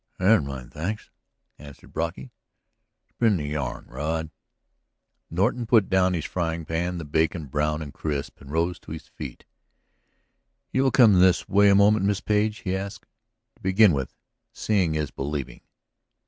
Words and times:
"Had 0.17 0.43
mine, 0.45 0.71
thanks," 0.71 1.11
answered 1.59 1.93
Brocky. 1.93 2.31
"Spin 3.07 3.37
the 3.37 3.43
yarn, 3.49 3.85
Rod." 3.85 4.31
Norton 5.29 5.67
put 5.67 5.89
down 5.91 6.15
his 6.15 6.25
frying 6.25 6.65
pan, 6.65 6.97
the 6.97 7.05
bacon 7.05 7.45
brown 7.45 7.83
and 7.83 7.93
crisp, 7.93 8.41
and 8.41 8.49
rose 8.49 8.79
to 8.79 8.93
his 8.93 9.05
feet. 9.07 9.45
"Will 10.73 10.85
you 10.85 10.89
come 10.89 11.19
this 11.19 11.47
way 11.47 11.69
a 11.69 11.75
moment, 11.75 12.03
Miss 12.07 12.19
Page?" 12.19 12.61
he 12.61 12.75
asked. 12.75 13.05
"To 13.57 13.61
begin 13.61 13.93
with, 13.93 14.15
seeing 14.51 14.95
is 14.95 15.11
believing." 15.11 15.61